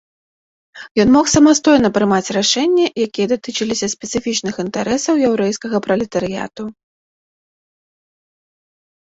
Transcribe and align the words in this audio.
Ён 1.01 1.09
мог 1.15 1.25
самастойна 1.33 1.91
прымаць 1.97 2.33
рашэнні, 2.37 2.85
якія 3.07 3.27
датычыліся 3.33 3.91
спецыфічных 3.95 4.55
інтарэсаў 4.65 5.23
яўрэйскага 5.29 5.77
пралетарыяту. 5.89 6.67